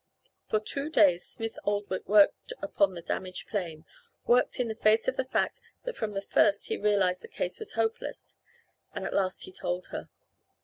[0.49, 3.85] For two days Smith Oldwick worked upon the damaged plane
[4.25, 7.59] worked in the face of the fact that from the first he realized the case
[7.59, 8.35] was hopeless.
[8.95, 10.09] And at last he told her.